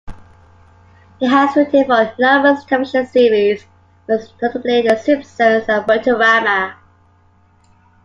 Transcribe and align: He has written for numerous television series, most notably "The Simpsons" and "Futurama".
He 1.19 1.27
has 1.27 1.55
written 1.55 1.85
for 1.85 2.11
numerous 2.17 2.65
television 2.65 3.05
series, 3.05 3.63
most 4.09 4.33
notably 4.41 4.81
"The 4.81 4.97
Simpsons" 4.97 5.69
and 5.69 5.85
"Futurama". 5.85 6.73